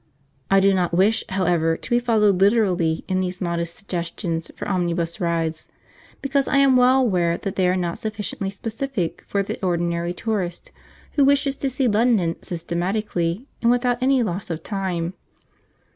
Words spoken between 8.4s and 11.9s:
specific for the ordinary tourist who wishes to see